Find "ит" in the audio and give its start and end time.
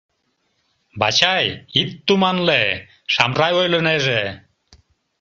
1.79-1.89